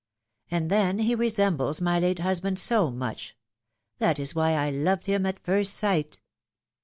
And 0.49 0.71
then 0.71 0.97
he 0.97 1.13
resembles 1.13 1.79
my 1.79 1.99
late 1.99 2.17
husband 2.17 2.57
so 2.57 2.89
much. 2.89 3.37
That 3.99 4.17
is 4.17 4.33
why 4.33 4.53
I 4.53 4.71
loved 4.71 5.05
him 5.05 5.27
at 5.27 5.37
first 5.45 5.75
sight! 5.75 6.19